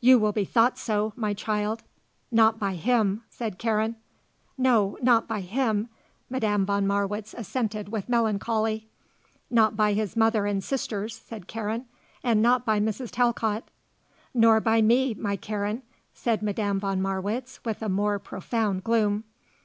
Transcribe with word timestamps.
"You 0.00 0.20
will 0.20 0.30
be 0.30 0.44
thought 0.44 0.78
so, 0.78 1.12
my 1.16 1.34
child." 1.34 1.82
"Not 2.30 2.60
by 2.60 2.74
him," 2.76 3.24
said 3.28 3.58
Karen. 3.58 3.96
"No; 4.56 4.96
not 5.02 5.26
by 5.26 5.40
him," 5.40 5.88
Madame 6.30 6.64
von 6.64 6.86
Marwitz 6.86 7.34
assented 7.36 7.88
with 7.88 8.08
melancholy. 8.08 8.86
"Not 9.50 9.76
by 9.76 9.94
his 9.94 10.14
mother 10.16 10.46
and 10.46 10.62
sisters," 10.62 11.16
said 11.26 11.48
Karen. 11.48 11.86
"And 12.22 12.40
not 12.40 12.64
by 12.64 12.78
Mrs. 12.78 13.10
Talcott." 13.10 13.64
"Nor 14.32 14.60
by 14.60 14.80
me, 14.80 15.12
my 15.12 15.34
Karen," 15.34 15.82
said 16.12 16.40
Madame 16.40 16.78
von 16.78 17.02
Marwitz 17.02 17.58
with 17.64 17.82
a 17.82 17.88
more 17.88 18.20
profound 18.20 18.84
gloom. 18.84 19.24